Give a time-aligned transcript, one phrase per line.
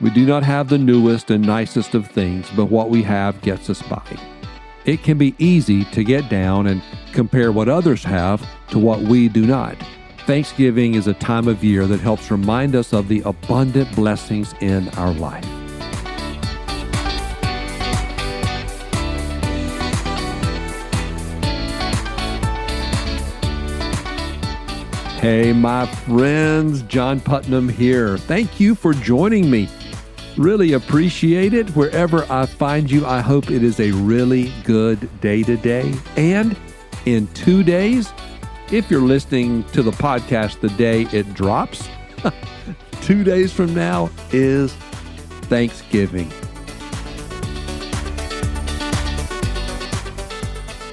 [0.00, 3.70] We do not have the newest and nicest of things, but what we have gets
[3.70, 4.02] us by.
[4.84, 6.82] It can be easy to get down and
[7.12, 9.76] compare what others have to what we do not.
[10.26, 14.88] Thanksgiving is a time of year that helps remind us of the abundant blessings in
[14.90, 15.44] our life.
[25.20, 28.18] Hey, my friends, John Putnam here.
[28.18, 29.70] Thank you for joining me.
[30.36, 31.70] Really appreciate it.
[31.76, 35.94] Wherever I find you, I hope it is a really good day today.
[36.16, 36.56] And
[37.06, 38.12] in two days,
[38.72, 41.88] if you're listening to the podcast the day it drops,
[43.02, 44.72] two days from now is
[45.42, 46.32] Thanksgiving.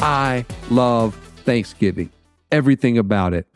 [0.01, 1.15] I love
[1.45, 2.11] Thanksgiving,
[2.51, 3.47] everything about it.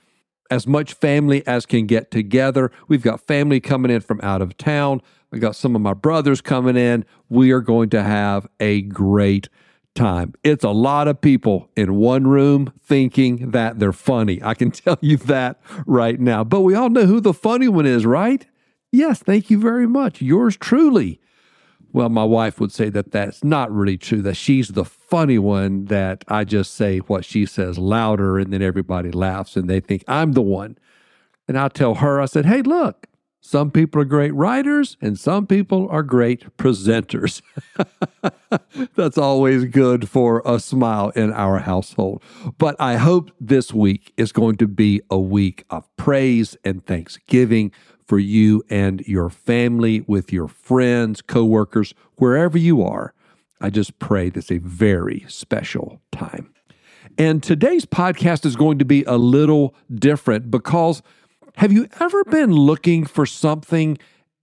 [0.50, 2.72] As much family as can get together.
[2.88, 5.02] We've got family coming in from out of town.
[5.36, 7.04] We've got some of my brothers coming in.
[7.28, 9.50] We are going to have a great
[9.94, 10.34] time.
[10.46, 14.42] It's a lot of people in one room thinking that they're funny.
[14.42, 16.46] I can tell you that right now.
[16.46, 18.48] But we all know who the funny one is, right?
[18.94, 20.22] Yes, thank you very much.
[20.22, 21.20] Yours truly.
[21.92, 25.84] Well, my wife would say that that's not really true, that she's the funny one,
[25.88, 30.06] that I just say what she says louder and then everybody laughs and they think
[30.08, 30.78] I'm the one.
[31.46, 33.08] And I tell her, I said, hey, look,
[33.46, 37.44] some people are great writers and some people are great presenters.
[38.96, 42.24] That's always good for a smile in our household.
[42.58, 47.72] But I hope this week is going to be a week of praise and thanksgiving
[48.08, 53.14] for you and your family, with your friends, coworkers, wherever you are.
[53.62, 56.52] I just pray this a very special time.
[57.20, 61.04] And today's podcast is going to be a little different because
[61.58, 63.98] have you ever been looking for something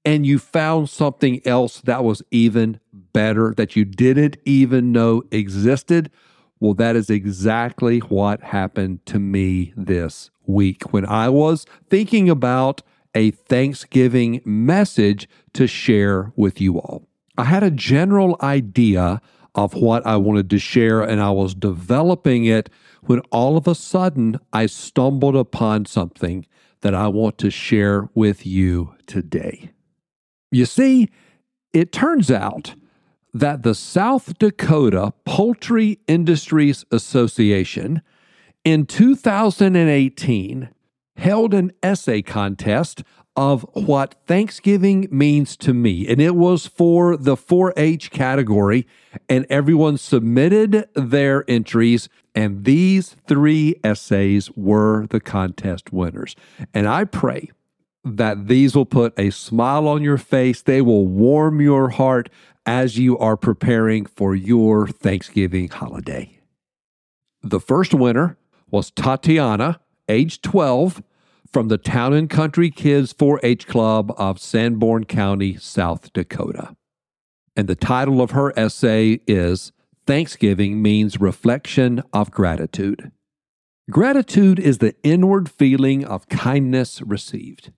[0.05, 6.10] and you found something else that was even better that you didn't even know existed?
[6.59, 12.82] Well, that is exactly what happened to me this week when I was thinking about
[13.14, 17.06] a Thanksgiving message to share with you all.
[17.37, 19.20] I had a general idea
[19.54, 22.70] of what I wanted to share and I was developing it
[23.03, 26.47] when all of a sudden I stumbled upon something
[26.82, 29.70] that I want to share with you today.
[30.50, 31.09] You see,
[31.72, 32.75] it turns out
[33.32, 38.03] that the South Dakota Poultry Industries Association
[38.65, 40.69] in 2018
[41.17, 43.03] held an essay contest
[43.34, 46.06] of what Thanksgiving means to me.
[46.06, 48.87] And it was for the 4 H category,
[49.28, 52.09] and everyone submitted their entries.
[52.34, 56.37] And these three essays were the contest winners.
[56.75, 57.50] And I pray
[58.05, 62.29] that these will put a smile on your face, they will warm your heart
[62.67, 66.39] as you are preparing for your Thanksgiving holiday.
[67.43, 68.37] The first winner
[68.71, 71.02] was Tatiana, age 12
[71.52, 76.74] from the Town and Country Kids 4 H Club of Sanborn County, South Dakota.
[77.54, 79.72] And the title of her essay is
[80.06, 83.12] Thanksgiving Means Reflection of Gratitude.
[83.90, 87.72] Gratitude is the inward feeling of kindness received.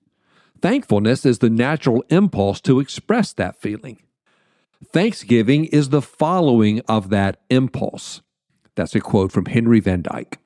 [0.63, 3.99] Thankfulness is the natural impulse to express that feeling.
[4.93, 8.23] Thanksgiving is the following of that impulse.
[8.77, 10.39] That's a quote from Henry Van Dyke.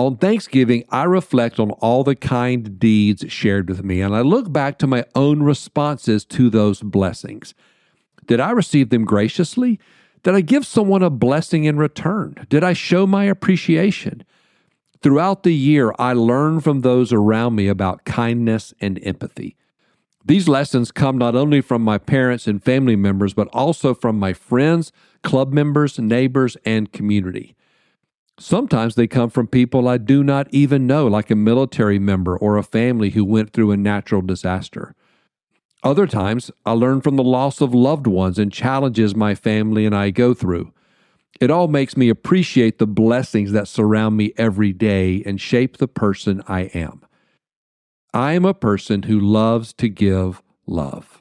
[0.00, 4.50] On Thanksgiving, I reflect on all the kind deeds shared with me, and I look
[4.50, 7.52] back to my own responses to those blessings.
[8.26, 9.78] Did I receive them graciously?
[10.22, 12.46] Did I give someone a blessing in return?
[12.48, 14.24] Did I show my appreciation?
[15.02, 19.54] Throughout the year, I learn from those around me about kindness and empathy.
[20.24, 24.32] These lessons come not only from my parents and family members, but also from my
[24.32, 27.54] friends, club members, neighbors, and community.
[28.40, 32.56] Sometimes they come from people I do not even know, like a military member or
[32.56, 34.94] a family who went through a natural disaster.
[35.82, 39.94] Other times, I learn from the loss of loved ones and challenges my family and
[39.94, 40.72] I go through.
[41.38, 45.86] It all makes me appreciate the blessings that surround me every day and shape the
[45.86, 47.02] person I am.
[48.14, 51.19] I am a person who loves to give love.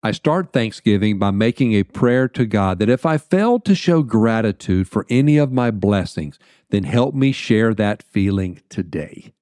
[0.00, 4.02] I start Thanksgiving by making a prayer to God that if I fail to show
[4.02, 6.38] gratitude for any of my blessings,
[6.70, 9.32] then help me share that feeling today.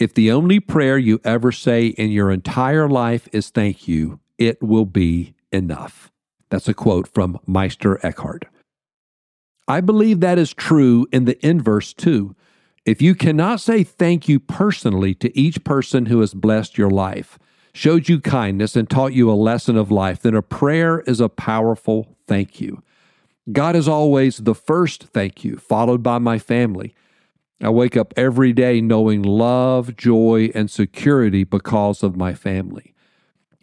[0.00, 4.60] If the only prayer you ever say in your entire life is thank you, it
[4.60, 6.10] will be enough.
[6.48, 8.46] That's a quote from Meister Eckhart.
[9.68, 12.34] I believe that is true in the inverse too.
[12.84, 17.38] If you cannot say thank you personally to each person who has blessed your life,
[17.72, 21.28] showed you kindness, and taught you a lesson of life, then a prayer is a
[21.28, 22.82] powerful thank you.
[23.52, 26.94] God is always the first thank you, followed by my family.
[27.62, 32.94] I wake up every day knowing love, joy, and security because of my family.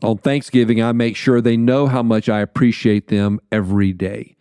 [0.04, 4.36] On Thanksgiving, I make sure they know how much I appreciate them every day.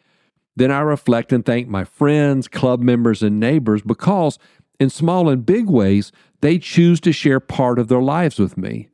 [0.54, 4.38] Then I reflect and thank my friends, club members, and neighbors because,
[4.78, 8.88] in small and big ways, they choose to share part of their lives with me.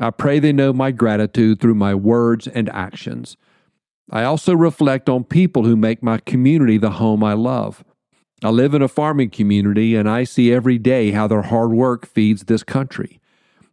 [0.00, 3.36] I pray they know my gratitude through my words and actions.
[4.10, 7.84] I also reflect on people who make my community the home I love.
[8.42, 12.06] I live in a farming community and I see every day how their hard work
[12.06, 13.20] feeds this country.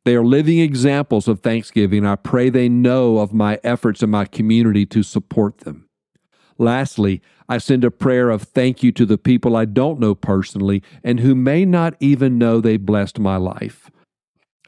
[0.03, 2.05] They are living examples of Thanksgiving.
[2.05, 5.87] I pray they know of my efforts in my community to support them.
[6.57, 10.83] Lastly, I send a prayer of thank you to the people I don't know personally
[11.03, 13.89] and who may not even know they blessed my life.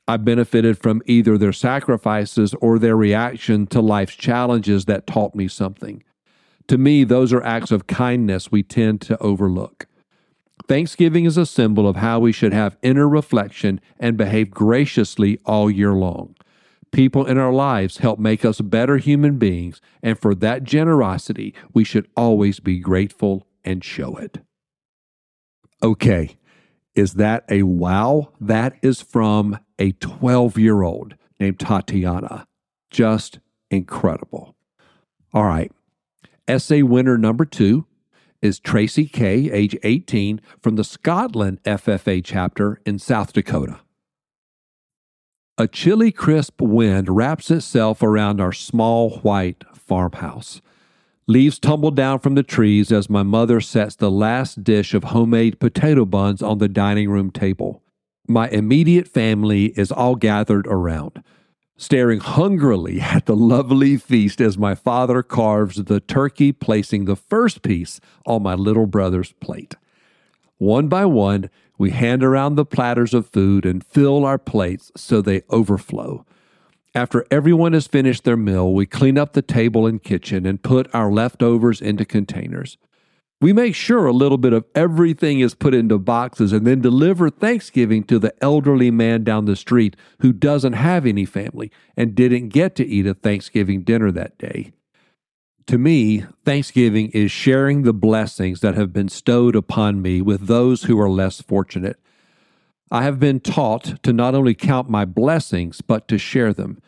[0.09, 5.47] I benefited from either their sacrifices or their reaction to life's challenges that taught me
[5.47, 6.03] something.
[6.67, 9.85] To me, those are acts of kindness we tend to overlook.
[10.67, 15.69] Thanksgiving is a symbol of how we should have inner reflection and behave graciously all
[15.69, 16.35] year long.
[16.91, 21.83] People in our lives help make us better human beings, and for that generosity, we
[21.83, 24.39] should always be grateful and show it.
[25.83, 26.38] Okay,
[26.99, 28.33] is that a wow?
[28.41, 32.45] That is from a 12 year old named Tatiana.
[32.91, 33.39] Just
[33.71, 34.55] incredible.
[35.33, 35.71] All right,
[36.47, 37.85] essay winner number two
[38.41, 43.79] is Tracy Kay, age 18, from the Scotland FFA chapter in South Dakota.
[45.57, 50.61] A chilly, crisp wind wraps itself around our small white farmhouse.
[51.29, 55.59] Leaves tumble down from the trees as my mother sets the last dish of homemade
[55.59, 57.83] potato buns on the dining room table.
[58.27, 61.23] My immediate family is all gathered around
[61.77, 67.61] staring hungrily at the lovely feast as my father carves the turkey, placing the first
[67.61, 69.75] piece on my little brother's plate.
[70.57, 75.21] One by one, we hand around the platters of food and fill our plates so
[75.21, 76.25] they overflow.
[76.95, 80.93] After everyone has finished their meal, we clean up the table and kitchen and put
[80.93, 82.77] our leftovers into containers.
[83.41, 87.29] We make sure a little bit of everything is put into boxes and then deliver
[87.29, 92.49] Thanksgiving to the elderly man down the street who doesn't have any family and didn't
[92.49, 94.73] get to eat a Thanksgiving dinner that day.
[95.67, 100.83] To me, Thanksgiving is sharing the blessings that have been stowed upon me with those
[100.83, 101.97] who are less fortunate.
[102.91, 106.81] I have been taught to not only count my blessings, but to share them.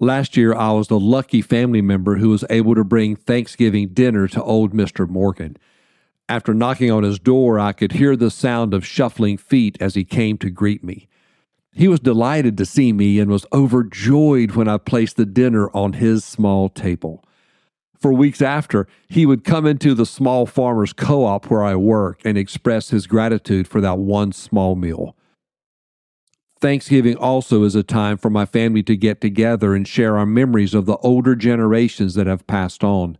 [0.00, 4.26] Last year, I was the lucky family member who was able to bring Thanksgiving dinner
[4.28, 5.08] to old Mr.
[5.08, 5.56] Morgan.
[6.30, 10.04] After knocking on his door, I could hear the sound of shuffling feet as he
[10.04, 11.08] came to greet me.
[11.72, 15.94] He was delighted to see me and was overjoyed when I placed the dinner on
[15.94, 17.22] his small table.
[17.98, 22.20] For weeks after, he would come into the small farmers co op where I work
[22.24, 25.16] and express his gratitude for that one small meal.
[26.60, 30.74] Thanksgiving also is a time for my family to get together and share our memories
[30.74, 33.16] of the older generations that have passed on.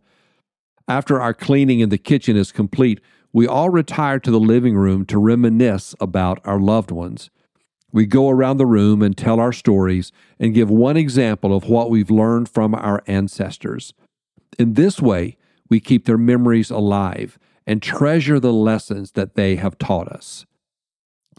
[0.87, 2.99] After our cleaning in the kitchen is complete,
[3.31, 7.29] we all retire to the living room to reminisce about our loved ones.
[7.91, 11.89] We go around the room and tell our stories and give one example of what
[11.89, 13.93] we've learned from our ancestors.
[14.57, 15.37] In this way,
[15.69, 20.45] we keep their memories alive and treasure the lessons that they have taught us.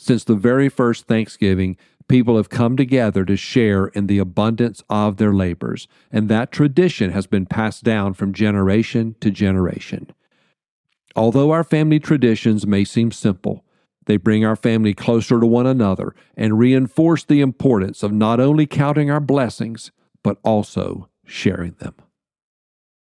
[0.00, 1.76] Since the very first Thanksgiving,
[2.09, 7.11] people have come together to share in the abundance of their labors, and that tradition
[7.11, 10.11] has been passed down from generation to generation.
[11.14, 13.62] Although our family traditions may seem simple,
[14.07, 18.64] they bring our family closer to one another and reinforce the importance of not only
[18.64, 19.90] counting our blessings,
[20.23, 21.95] but also sharing them.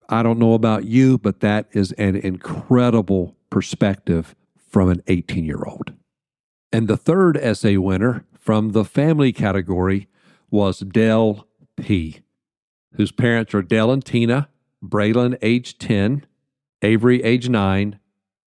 [0.10, 4.36] I don't know about you, but that is an incredible perspective
[4.70, 5.93] from an 18 year old.
[6.74, 10.08] And the third essay winner from the family category
[10.50, 12.22] was Dale P.,
[12.96, 14.50] whose parents are Dale and Tina,
[14.84, 16.26] Braylon, age 10,
[16.82, 18.00] Avery, age 9,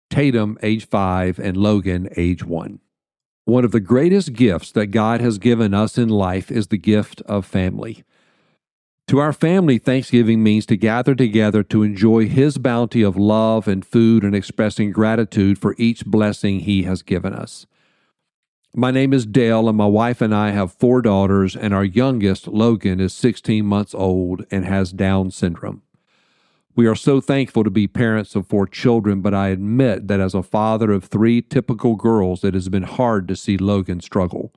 [0.08, 2.80] Tatum, age 5, and Logan, age 1.
[3.44, 7.20] One of the greatest gifts that God has given us in life is the gift
[7.26, 8.04] of family.
[9.08, 13.84] To our family, Thanksgiving means to gather together to enjoy His bounty of love and
[13.84, 17.66] food and expressing gratitude for each blessing He has given us.
[18.76, 22.48] My name is Dale, and my wife and I have four daughters, and our youngest,
[22.48, 25.82] Logan, is 16 months old and has Down syndrome.
[26.74, 30.34] We are so thankful to be parents of four children, but I admit that as
[30.34, 34.52] a father of three typical girls, it has been hard to see Logan struggle.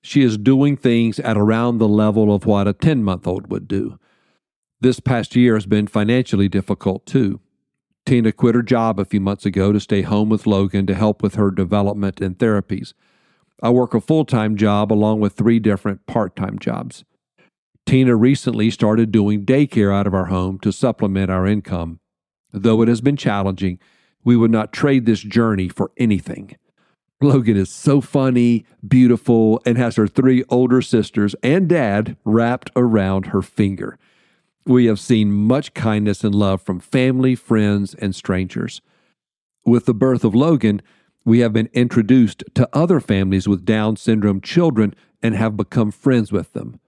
[0.00, 3.68] she is doing things at around the level of what a 10 month old would
[3.68, 3.98] do.
[4.80, 7.40] This past year has been financially difficult too.
[8.06, 11.22] Tina quit her job a few months ago to stay home with Logan to help
[11.22, 12.94] with her development and therapies.
[13.62, 17.04] I work a full time job along with three different part time jobs.
[17.86, 22.00] Tina recently started doing daycare out of our home to supplement our income.
[22.52, 23.78] Though it has been challenging,
[24.24, 26.56] we would not trade this journey for anything.
[27.20, 33.26] Logan is so funny, beautiful, and has her three older sisters and dad wrapped around
[33.26, 33.98] her finger.
[34.66, 38.82] We have seen much kindness and love from family, friends, and strangers.
[39.64, 40.82] With the birth of Logan,
[41.24, 46.32] we have been introduced to other families with Down syndrome children and have become friends
[46.32, 46.80] with them.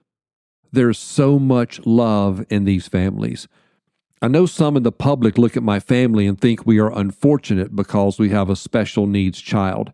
[0.71, 3.47] There's so much love in these families.
[4.21, 7.75] I know some in the public look at my family and think we are unfortunate
[7.75, 9.91] because we have a special needs child,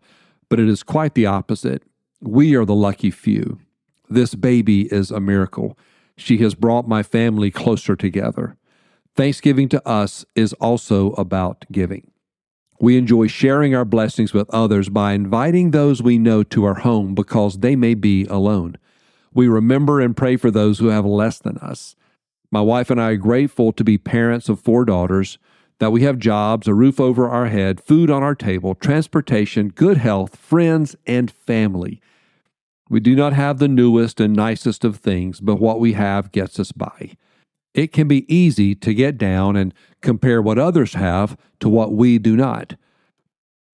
[0.48, 1.82] but it is quite the opposite.
[2.20, 3.58] We are the lucky few.
[4.08, 5.78] This baby is a miracle.
[6.16, 8.56] She has brought my family closer together.
[9.14, 12.10] Thanksgiving to us is also about giving.
[12.80, 17.14] We enjoy sharing our blessings with others by inviting those we know to our home
[17.14, 18.76] because they may be alone.
[19.34, 21.96] We remember and pray for those who have less than us.
[22.50, 25.38] My wife and I are grateful to be parents of four daughters,
[25.80, 29.96] that we have jobs, a roof over our head, food on our table, transportation, good
[29.96, 32.00] health, friends, and family.
[32.88, 36.58] We do not have the newest and nicest of things, but what we have gets
[36.58, 37.16] us by.
[37.78, 42.18] It can be easy to get down and compare what others have to what we
[42.18, 42.74] do not.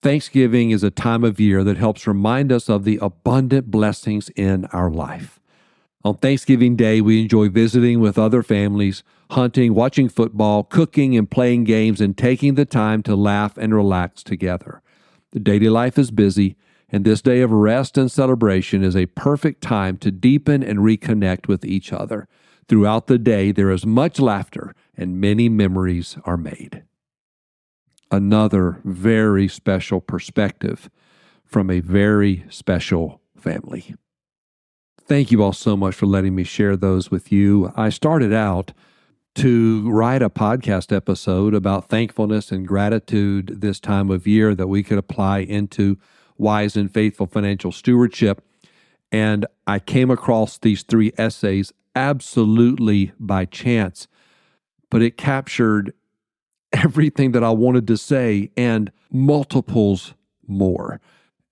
[0.03, 4.67] Thanksgiving is a time of year that helps remind us of the abundant blessings in
[4.67, 5.41] our life.
[6.05, 11.65] On Thanksgiving Day, we enjoy visiting with other families, hunting, watching football, cooking, and playing
[11.65, 14.83] games, and taking the time to laugh and relax together.
[15.33, 16.57] The daily life is busy,
[16.91, 21.49] and this day of rest and celebration is a perfect time to deepen and reconnect
[21.49, 22.29] with each other.
[22.69, 26.83] Throughout the day, there is much laughter and many memories are made.
[28.11, 30.89] Another very special perspective
[31.45, 33.95] from a very special family.
[35.07, 37.73] Thank you all so much for letting me share those with you.
[37.77, 38.73] I started out
[39.35, 44.83] to write a podcast episode about thankfulness and gratitude this time of year that we
[44.83, 45.99] could apply into
[46.39, 48.43] wise and faithful financial stewardship.
[49.13, 54.09] And I came across these three essays absolutely by chance,
[54.91, 55.93] but it captured
[56.73, 60.15] everything that I wanted to say and multiples
[60.47, 61.01] more.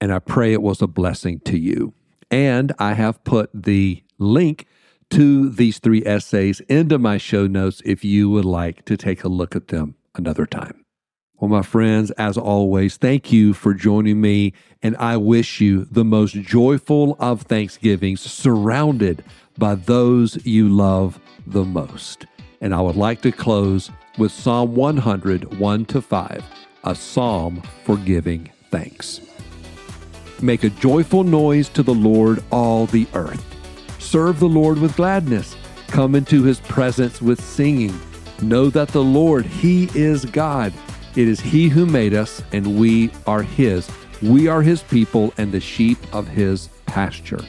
[0.00, 1.94] And I pray it was a blessing to you.
[2.30, 4.66] And I have put the link
[5.10, 9.28] to these three essays into my show notes if you would like to take a
[9.28, 10.84] look at them another time.
[11.38, 16.04] Well, my friends, as always, thank you for joining me, and I wish you the
[16.04, 19.24] most joyful of Thanksgivings, surrounded
[19.58, 22.26] by those you love the most.
[22.60, 26.44] And I would like to close with Psalm 100, 1 to 5,
[26.84, 29.20] a psalm for giving thanks.
[30.40, 33.44] Make a joyful noise to the Lord, all the earth.
[34.00, 35.56] Serve the Lord with gladness.
[35.86, 37.98] Come into his presence with singing.
[38.40, 40.72] Know that the Lord, he is God.
[41.14, 43.88] It is he who made us, and we are his.
[44.20, 47.44] We are his people and the sheep of his pasture.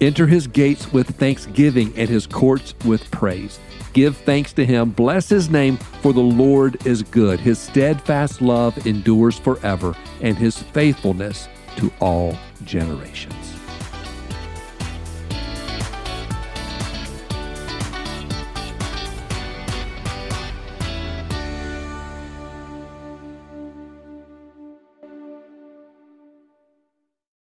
[0.00, 3.58] Enter his gates with thanksgiving and his courts with praise.
[3.92, 7.38] Give thanks to him, bless his name, for the Lord is good.
[7.38, 13.43] His steadfast love endures forever, and his faithfulness to all generations.